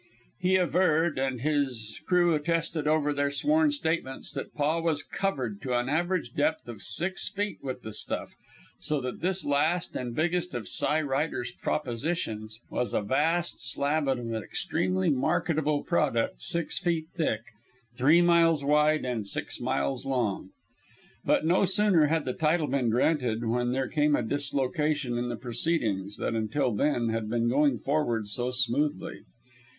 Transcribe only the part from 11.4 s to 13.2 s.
propositions was a